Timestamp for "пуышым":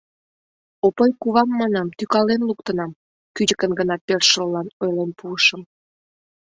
5.17-5.61